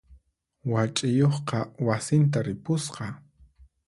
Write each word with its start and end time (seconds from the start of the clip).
Wach'iyuqqa 0.71 1.59
wasinta 1.87 2.39
ripusqa. 2.47 3.05